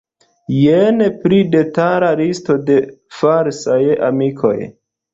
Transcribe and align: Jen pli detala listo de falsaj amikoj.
Jen 0.53 1.03
pli 1.25 1.41
detala 1.57 2.11
listo 2.23 2.59
de 2.73 2.81
falsaj 3.23 3.81
amikoj. 4.13 4.57